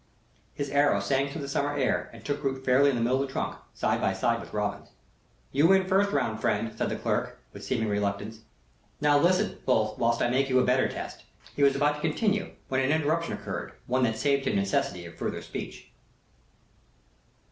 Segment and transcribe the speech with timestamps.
[0.55, 3.27] His arrow sang through the summer air, and took root fairly in the middle of
[3.27, 4.89] the trunk, side by side with Robin's.
[5.51, 8.39] "You win first round, friend," said the clerk, with seeming reluctance.
[8.99, 11.25] "Now, listen, both, whilst I make you a better test."
[11.55, 15.13] He was about to continue, when an interruption occurred one that saved him necessity of
[15.13, 15.91] further speech.